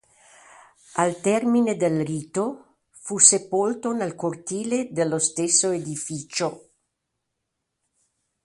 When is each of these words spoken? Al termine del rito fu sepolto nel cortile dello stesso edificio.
Al 0.95 1.19
termine 1.21 1.75
del 1.75 2.03
rito 2.03 2.77
fu 2.89 3.19
sepolto 3.19 3.91
nel 3.91 4.15
cortile 4.15 4.91
dello 4.91 5.19
stesso 5.19 5.69
edificio. 5.69 6.71